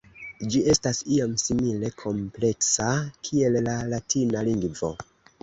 [0.53, 2.89] Ĝi estas iom simile kompleksa
[3.29, 4.93] kiel la latina lingvo.